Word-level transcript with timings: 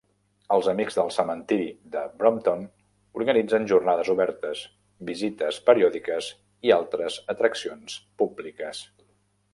Els 0.53 0.67
Amics 0.71 0.95
del 0.99 1.11
cementiri 1.15 1.67
de 1.95 2.01
Brompton 2.21 2.63
organitzen 3.21 3.69
jornades 3.73 4.11
obertes, 4.15 4.65
visites 5.11 5.63
periòdiques 5.69 6.33
i 6.71 6.75
altres 6.81 7.23
atraccions 7.37 8.03
públiques. 8.23 8.83